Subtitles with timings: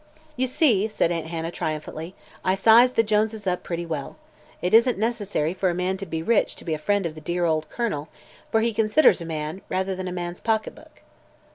[0.35, 4.17] "You see," said Aunt Hannah, triumphantly, "I sized the Joneses up pretty well.
[4.59, 7.21] It isn't necessary for a man to be rich to be a friend of the
[7.21, 8.09] dear Colonel,
[8.49, 11.03] for he considers a man, rather than a man's pocketbook."